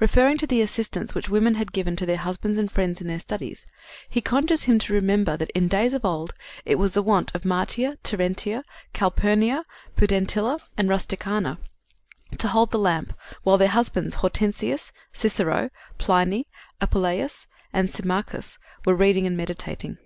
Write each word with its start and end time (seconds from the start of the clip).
Referring 0.00 0.38
to 0.38 0.46
the 0.46 0.62
assistance 0.62 1.14
which 1.14 1.28
women 1.28 1.56
had 1.56 1.70
given 1.70 1.96
to 1.96 2.06
their 2.06 2.16
husbands 2.16 2.56
and 2.56 2.72
friends 2.72 3.02
in 3.02 3.08
their 3.08 3.18
studies, 3.18 3.66
he 4.08 4.22
conjures 4.22 4.62
him 4.62 4.78
to 4.78 4.94
remember 4.94 5.36
that 5.36 5.50
in 5.50 5.68
days 5.68 5.92
of 5.92 6.02
old 6.02 6.32
it 6.64 6.76
was 6.78 6.92
the 6.92 7.02
wont 7.02 7.30
of 7.34 7.44
Martia, 7.44 7.98
Terentia, 8.02 8.64
Calpurnia, 8.94 9.66
Pudentilla 9.94 10.60
and 10.78 10.88
Rusticana 10.88 11.58
to 12.38 12.48
hold 12.48 12.70
the 12.70 12.78
lamp 12.78 13.12
while 13.42 13.58
their 13.58 13.68
husbands, 13.68 14.14
Hortensius, 14.14 14.92
Cicero, 15.12 15.68
Pliny, 15.98 16.46
Apuleius 16.80 17.46
and 17.70 17.90
Symmachus, 17.90 18.58
were 18.86 18.94
reading 18.94 19.26
and 19.26 19.36
meditating. 19.36 19.98